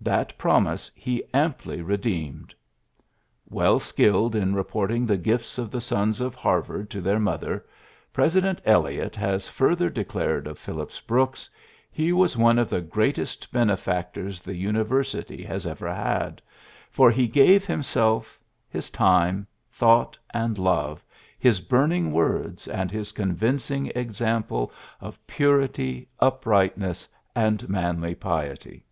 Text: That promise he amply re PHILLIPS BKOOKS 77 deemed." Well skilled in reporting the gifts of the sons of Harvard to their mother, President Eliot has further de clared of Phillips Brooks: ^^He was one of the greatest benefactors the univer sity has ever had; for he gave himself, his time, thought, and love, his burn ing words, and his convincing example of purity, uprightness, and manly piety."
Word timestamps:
That 0.00 0.38
promise 0.38 0.88
he 0.94 1.24
amply 1.34 1.82
re 1.82 1.96
PHILLIPS 1.96 2.06
BKOOKS 2.06 2.22
77 2.22 2.22
deemed." 2.36 2.54
Well 3.48 3.80
skilled 3.80 4.36
in 4.36 4.54
reporting 4.54 5.04
the 5.04 5.16
gifts 5.16 5.58
of 5.58 5.72
the 5.72 5.80
sons 5.80 6.20
of 6.20 6.32
Harvard 6.36 6.88
to 6.90 7.00
their 7.00 7.18
mother, 7.18 7.66
President 8.12 8.60
Eliot 8.64 9.16
has 9.16 9.48
further 9.48 9.90
de 9.90 10.04
clared 10.04 10.46
of 10.46 10.60
Phillips 10.60 11.00
Brooks: 11.00 11.50
^^He 11.92 12.12
was 12.12 12.36
one 12.36 12.60
of 12.60 12.70
the 12.70 12.80
greatest 12.80 13.50
benefactors 13.50 14.40
the 14.40 14.52
univer 14.54 15.02
sity 15.02 15.44
has 15.44 15.66
ever 15.66 15.92
had; 15.92 16.40
for 16.88 17.10
he 17.10 17.26
gave 17.26 17.64
himself, 17.66 18.38
his 18.68 18.90
time, 18.90 19.44
thought, 19.72 20.16
and 20.30 20.56
love, 20.56 21.04
his 21.36 21.60
burn 21.60 21.90
ing 21.90 22.12
words, 22.12 22.68
and 22.68 22.92
his 22.92 23.10
convincing 23.10 23.90
example 23.96 24.72
of 25.00 25.18
purity, 25.26 26.06
uprightness, 26.20 27.08
and 27.34 27.68
manly 27.68 28.14
piety." 28.14 28.84